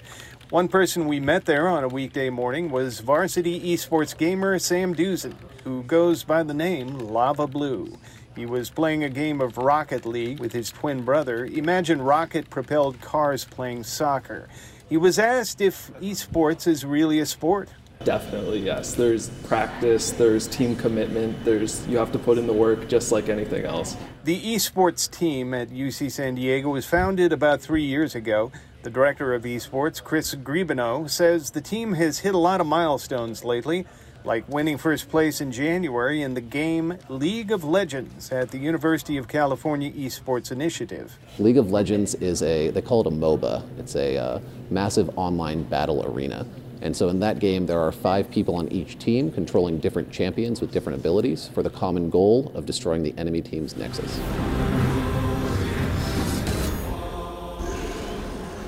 One 0.51 0.69
person 0.69 1.09
we 1.09 1.21
met 1.21 1.47
there 1.47 1.67
on 1.69 1.85
a 1.85 1.89
weekday 1.89 2.29
morning 2.29 2.71
was 2.71 3.01
varsity 3.01 3.75
esports 3.75 4.17
gamer 4.17 4.59
Sam 4.59 4.95
Duzin, 4.95 5.35
who 5.65 5.83
goes 5.85 6.23
by 6.23 6.43
the 6.43 6.53
name 6.53 6.99
Lava 6.99 7.47
Blue. 7.47 7.97
He 8.37 8.45
was 8.45 8.69
playing 8.69 9.03
a 9.03 9.09
game 9.09 9.41
of 9.41 9.57
Rocket 9.57 10.05
League 10.05 10.41
with 10.41 10.53
his 10.53 10.71
twin 10.71 11.03
brother. 11.03 11.47
Imagine 11.47 12.03
rocket 12.03 12.51
propelled 12.51 13.01
cars 13.01 13.47
playing 13.47 13.85
soccer. 13.85 14.49
He 14.87 14.99
was 14.99 15.19
asked 15.19 15.63
if 15.63 15.91
esports 16.01 16.67
is 16.67 16.85
really 16.85 17.21
a 17.21 17.27
sport. 17.27 17.71
Definitely, 18.05 18.59
yes. 18.61 18.95
There's 18.95 19.31
practice, 19.45 20.11
there's 20.11 20.47
team 20.47 20.77
commitment, 20.77 21.43
there's 21.43 21.87
you 21.87 21.97
have 21.97 22.13
to 22.13 22.19
put 22.19 22.37
in 22.37 22.47
the 22.47 22.53
work 22.53 22.87
just 22.87 23.13
like 23.13 23.31
anything 23.31 23.65
else. 23.65 23.97
The 24.25 24.39
esports 24.55 25.11
team 25.11 25.55
at 25.55 25.71
UC 25.71 26.11
San 26.11 26.35
Diego 26.35 26.69
was 26.69 26.85
founded 26.85 27.33
about 27.33 27.63
three 27.63 27.85
years 27.85 28.15
ago. 28.15 28.53
The 28.85 28.91
director 28.91 29.33
of 29.33 29.45
esports, 29.45 30.05
Chris 30.05 30.35
Griebenow, 30.35 31.09
says 31.09 31.53
the 31.53 31.63
team 31.63 31.95
has 31.95 32.19
hit 32.19 32.35
a 32.35 32.39
lot 32.39 32.61
of 32.61 32.67
milestones 32.67 33.43
lately, 33.43 33.87
like 34.25 34.47
winning 34.47 34.77
first 34.77 35.09
place 35.09 35.41
in 35.41 35.53
January 35.53 36.21
in 36.21 36.35
the 36.35 36.43
game 36.43 36.99
League 37.09 37.51
of 37.51 37.65
Legends 37.65 38.31
at 38.31 38.51
the 38.51 38.59
University 38.59 39.17
of 39.17 39.27
California 39.27 39.91
Esports 39.91 40.53
Initiative. 40.53 41.17
League 41.39 41.57
of 41.57 41.71
Legends 41.71 42.15
is 42.17 42.43
a, 42.43 42.69
they 42.73 42.83
call 42.83 43.01
it 43.01 43.07
a 43.07 43.11
MOBA. 43.11 43.67
It's 43.79 43.97
a 43.97 44.19
uh, 44.19 44.41
massive 44.69 45.11
online 45.17 45.63
battle 45.63 46.05
arena. 46.05 46.47
And 46.83 46.95
so 46.95 47.09
in 47.09 47.21
that 47.21 47.39
game, 47.39 47.65
there 47.65 47.81
are 47.81 47.91
five 47.91 48.31
people 48.31 48.55
on 48.55 48.69
each 48.69 48.99
team 48.99 49.33
controlling 49.33 49.79
different 49.79 50.13
champions 50.13 50.61
with 50.61 50.73
different 50.73 50.99
abilities 50.99 51.49
for 51.55 51.63
the 51.63 51.71
common 51.71 52.11
goal 52.11 52.53
of 52.55 52.67
destroying 52.67 53.03
the 53.03 53.15
enemy 53.17 53.41
team's 53.41 53.79
nexus. 53.79 54.21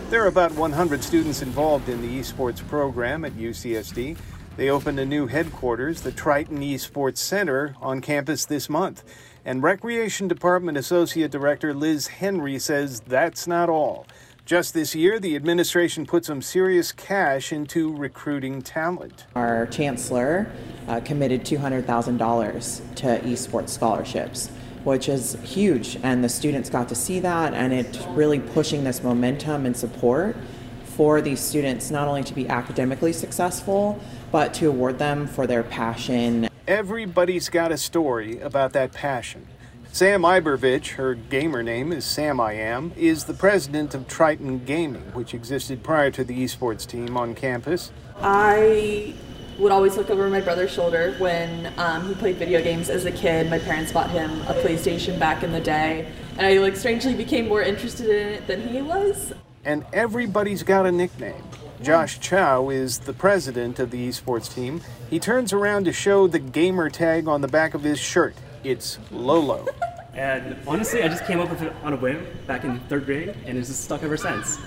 There 0.09 0.23
are 0.23 0.29
about 0.29 0.53
100 0.53 1.03
students 1.03 1.43
involved 1.43 1.89
in 1.89 2.01
the 2.01 2.21
esports 2.21 2.65
program 2.69 3.25
at 3.25 3.33
UCSD. 3.33 4.17
They 4.57 4.71
opened 4.71 5.01
a 5.01 5.05
new 5.05 5.27
headquarters, 5.27 6.03
the 6.03 6.13
Triton 6.13 6.61
Esports 6.61 7.19
Center, 7.19 7.75
on 7.83 8.01
campus 8.01 8.45
this 8.45 8.69
month. 8.69 9.03
And 9.45 9.65
Recreation 9.65 10.29
Department 10.29 10.79
Associate 10.79 11.29
Director 11.29 11.75
Liz 11.75 12.07
Henry 12.07 12.61
says 12.61 13.01
that's 13.01 13.49
not 13.49 13.69
all. 13.69 14.07
Just 14.45 14.75
this 14.75 14.95
year, 14.95 15.19
the 15.19 15.35
administration 15.35 16.07
put 16.07 16.25
some 16.25 16.41
serious 16.41 16.93
cash 16.93 17.53
into 17.53 17.93
recruiting 17.93 18.63
talent. 18.63 19.27
Our 19.35 19.67
chancellor 19.67 20.49
uh, 20.87 21.01
committed 21.01 21.45
$200,000 21.45 22.95
to 22.95 23.07
esports 23.23 23.71
scholarships 23.71 24.51
which 24.87 25.09
is 25.09 25.37
huge. 25.43 25.99
And 26.05 26.23
the 26.23 26.29
students 26.29 26.71
got 26.71 26.89
to 26.91 26.95
see 26.95 27.19
that, 27.21 27.53
and 27.53 27.73
it's 27.73 27.99
really 28.07 28.39
pushing 28.39 28.85
this 28.85 29.03
momentum 29.03 29.67
and 29.67 29.77
support 29.77 30.37
for 30.85 31.21
these 31.21 31.41
students 31.41 31.91
not 31.91 32.07
only 32.07 32.23
to 32.23 32.33
be 32.33 32.49
academically 32.49 33.13
successful, 33.13 34.01
but 34.31 34.55
to 34.55 34.69
award 34.69 34.99
them 34.99 35.27
for 35.27 35.47
their 35.47 35.65
passion. 35.65 36.49
Everybody's 36.69 37.49
got 37.49 37.73
a 37.73 37.77
story 37.77 38.41
about 38.41 38.73
that 38.75 38.93
passion. 38.93 39.49
Sam 39.91 40.23
Iberovich, 40.23 40.93
her 40.93 41.15
gamer 41.15 41.65
name 41.65 41.93
is 41.93 42.05
Sam 42.05 42.39
I 42.39 42.53
Am, 42.53 42.93
is 42.97 43.25
the 43.25 43.35
president 43.35 43.95
of 43.95 44.07
Triton 44.07 44.65
Gaming, 44.65 45.03
which 45.15 45.35
existed 45.35 45.83
prior 45.83 46.13
to 46.13 46.23
the 46.23 46.45
esports 46.45 46.87
team 46.87 47.17
on 47.17 47.35
campus. 47.35 47.91
I 48.21 49.15
would 49.59 49.73
always 49.73 49.97
look 49.97 50.11
over 50.11 50.29
my 50.29 50.41
brother's 50.41 50.73
shoulder 50.73 51.15
when 51.19 51.73
um, 51.79 52.09
he 52.09 52.15
played 52.15 52.37
video 52.37 52.63
games 52.63 52.91
as 52.91 53.05
a 53.05 53.11
kid. 53.11 53.49
My 53.49 53.59
parents 53.59 53.93
bought 53.93 54.11
him 54.11 54.31
a 54.43 54.55
PlayStation 54.55 55.19
back 55.19 55.43
in 55.43 55.53
the 55.53 55.61
day, 55.61 56.11
and 56.37 56.47
I 56.47 56.59
like 56.59 56.77
strangely 56.77 57.15
became 57.15 57.49
more 57.49 57.63
interested 57.63 58.09
in 58.09 58.35
it 58.35 58.47
than 58.47 58.69
he 58.69 58.83
was. 58.83 59.33
And 59.65 59.85
everybody's 59.93 60.63
got 60.63 60.87
a 60.87 60.93
nickname. 60.93 61.43
Josh 61.83 62.21
Chow 62.21 62.71
is 62.71 63.01
the 63.01 63.13
president 63.13 63.79
of 63.79 63.91
the 63.91 64.09
esports 64.09 64.55
team. 64.55 64.81
He 65.11 65.19
turns 65.19 65.53
around 65.53 65.85
to 65.85 65.93
show 65.93 66.27
the 66.27 66.39
gamer 66.39 66.89
tag 66.89 67.29
on 67.29 67.41
the 67.41 67.49
back 67.49 67.75
of 67.75 67.83
his 67.83 67.99
shirt. 67.99 68.35
It's 68.65 68.99
Lolo. 69.11 69.67
and 70.15 70.57
honestly, 70.67 71.03
I 71.03 71.09
just 71.09 71.25
came 71.27 71.41
up 71.41 71.51
with 71.51 71.63
it 71.63 71.73
on 71.83 71.93
a 71.93 71.97
whim 71.97 72.27
back 72.47 72.65
in 72.65 72.81
third 72.81 73.05
grade, 73.05 73.35
and 73.45 73.59
it's 73.59 73.69
just 73.69 73.85
stuck 73.85 74.03
ever 74.03 74.17
since. 74.17 74.59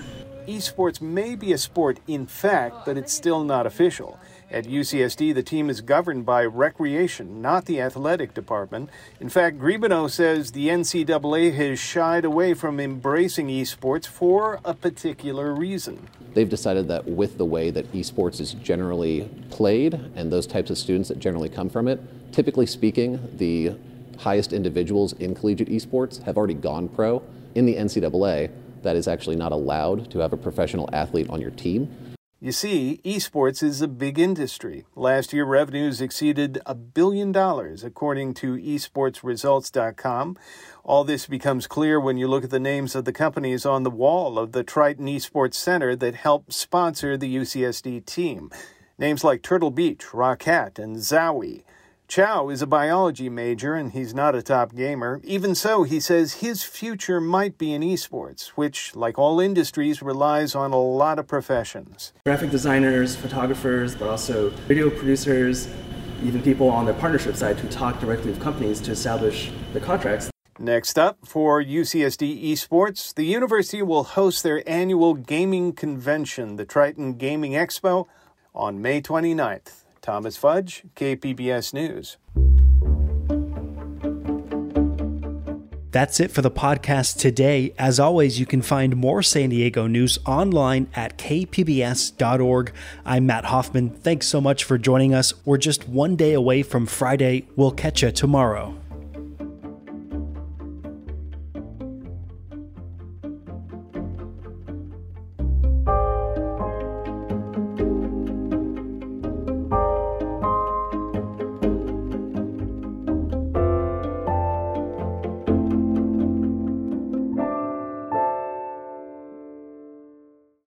Esports 0.46 1.00
may 1.00 1.34
be 1.34 1.52
a 1.52 1.58
sport 1.58 1.98
in 2.06 2.26
fact, 2.26 2.86
but 2.86 2.96
it's 2.96 3.12
still 3.12 3.44
not 3.44 3.66
official. 3.66 4.18
At 4.52 4.64
UCSD, 4.64 5.32
the 5.32 5.44
team 5.44 5.70
is 5.70 5.80
governed 5.80 6.26
by 6.26 6.44
recreation, 6.44 7.40
not 7.40 7.66
the 7.66 7.80
athletic 7.80 8.34
department. 8.34 8.90
In 9.20 9.28
fact, 9.28 9.60
Griebenow 9.60 10.10
says 10.10 10.50
the 10.50 10.66
NCAA 10.66 11.54
has 11.54 11.78
shied 11.78 12.24
away 12.24 12.54
from 12.54 12.80
embracing 12.80 13.46
esports 13.46 14.08
for 14.08 14.58
a 14.64 14.74
particular 14.74 15.54
reason. 15.54 16.08
They've 16.34 16.48
decided 16.48 16.88
that 16.88 17.06
with 17.06 17.38
the 17.38 17.44
way 17.44 17.70
that 17.70 17.92
esports 17.92 18.40
is 18.40 18.54
generally 18.54 19.30
played 19.50 19.94
and 20.16 20.32
those 20.32 20.48
types 20.48 20.68
of 20.68 20.78
students 20.78 21.10
that 21.10 21.20
generally 21.20 21.48
come 21.48 21.68
from 21.68 21.86
it, 21.86 22.00
typically 22.32 22.66
speaking, 22.66 23.20
the 23.36 23.76
highest 24.18 24.52
individuals 24.52 25.12
in 25.12 25.32
collegiate 25.32 25.68
esports 25.68 26.20
have 26.24 26.36
already 26.36 26.54
gone 26.54 26.88
pro. 26.88 27.22
In 27.54 27.66
the 27.66 27.76
NCAA, 27.76 28.50
that 28.82 28.96
is 28.96 29.06
actually 29.06 29.36
not 29.36 29.52
allowed 29.52 30.10
to 30.10 30.18
have 30.18 30.32
a 30.32 30.36
professional 30.36 30.90
athlete 30.92 31.30
on 31.30 31.40
your 31.40 31.52
team. 31.52 32.09
You 32.42 32.52
see, 32.52 33.02
esports 33.04 33.62
is 33.62 33.82
a 33.82 33.86
big 33.86 34.18
industry. 34.18 34.86
Last 34.96 35.34
year, 35.34 35.44
revenues 35.44 36.00
exceeded 36.00 36.58
a 36.64 36.74
billion 36.74 37.32
dollars, 37.32 37.84
according 37.84 38.32
to 38.34 38.54
esportsresults.com. 38.56 40.38
All 40.82 41.04
this 41.04 41.26
becomes 41.26 41.66
clear 41.66 42.00
when 42.00 42.16
you 42.16 42.26
look 42.26 42.44
at 42.44 42.48
the 42.48 42.58
names 42.58 42.94
of 42.94 43.04
the 43.04 43.12
companies 43.12 43.66
on 43.66 43.82
the 43.82 43.90
wall 43.90 44.38
of 44.38 44.52
the 44.52 44.64
Triton 44.64 45.04
Esports 45.04 45.52
Center 45.52 45.94
that 45.96 46.14
help 46.14 46.50
sponsor 46.50 47.18
the 47.18 47.36
UCSD 47.36 48.06
team. 48.06 48.50
Names 48.96 49.22
like 49.22 49.42
Turtle 49.42 49.70
Beach, 49.70 50.06
Roccat, 50.06 50.78
and 50.78 50.96
Zowie. 50.96 51.62
Chow 52.10 52.48
is 52.48 52.60
a 52.60 52.66
biology 52.66 53.28
major 53.28 53.76
and 53.76 53.92
he's 53.92 54.12
not 54.12 54.34
a 54.34 54.42
top 54.42 54.74
gamer. 54.74 55.20
Even 55.22 55.54
so, 55.54 55.84
he 55.84 56.00
says 56.00 56.40
his 56.40 56.64
future 56.64 57.20
might 57.20 57.56
be 57.56 57.72
in 57.72 57.82
esports, 57.82 58.48
which, 58.56 58.96
like 58.96 59.16
all 59.16 59.38
industries, 59.38 60.02
relies 60.02 60.56
on 60.56 60.72
a 60.72 60.76
lot 60.76 61.20
of 61.20 61.28
professions. 61.28 62.12
Graphic 62.26 62.50
designers, 62.50 63.14
photographers, 63.14 63.94
but 63.94 64.08
also 64.08 64.50
video 64.66 64.90
producers, 64.90 65.68
even 66.24 66.42
people 66.42 66.68
on 66.68 66.84
the 66.84 66.94
partnership 66.94 67.36
side 67.36 67.60
who 67.60 67.68
talk 67.68 68.00
directly 68.00 68.32
with 68.32 68.40
companies 68.40 68.80
to 68.80 68.90
establish 68.90 69.52
the 69.72 69.78
contracts. 69.78 70.32
Next 70.58 70.98
up, 70.98 71.18
for 71.24 71.62
UCSD 71.62 72.42
Esports, 72.50 73.14
the 73.14 73.24
university 73.24 73.82
will 73.82 74.02
host 74.02 74.42
their 74.42 74.68
annual 74.68 75.14
gaming 75.14 75.74
convention, 75.74 76.56
the 76.56 76.64
Triton 76.64 77.12
Gaming 77.14 77.52
Expo, 77.52 78.08
on 78.52 78.82
May 78.82 79.00
29th. 79.00 79.79
Thomas 80.00 80.36
Fudge, 80.36 80.84
KPBS 80.96 81.72
News. 81.74 82.16
That's 85.92 86.20
it 86.20 86.30
for 86.30 86.40
the 86.40 86.52
podcast 86.52 87.18
today. 87.18 87.74
As 87.76 87.98
always, 87.98 88.38
you 88.38 88.46
can 88.46 88.62
find 88.62 88.96
more 88.96 89.22
San 89.22 89.50
Diego 89.50 89.88
news 89.88 90.20
online 90.24 90.86
at 90.94 91.18
kpbs.org. 91.18 92.72
I'm 93.04 93.26
Matt 93.26 93.46
Hoffman. 93.46 93.90
Thanks 93.90 94.28
so 94.28 94.40
much 94.40 94.62
for 94.62 94.78
joining 94.78 95.14
us. 95.14 95.34
We're 95.44 95.58
just 95.58 95.88
one 95.88 96.14
day 96.14 96.32
away 96.32 96.62
from 96.62 96.86
Friday. 96.86 97.48
We'll 97.56 97.72
catch 97.72 98.02
you 98.02 98.12
tomorrow. 98.12 98.76